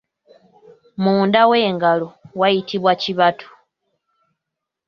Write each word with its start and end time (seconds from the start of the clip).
Munda 1.03 1.41
w'engalo 1.49 2.07
wayitibwa 2.39 2.91
kibatu. 3.01 3.47